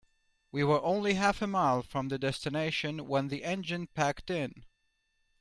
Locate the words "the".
2.07-2.17, 3.27-3.43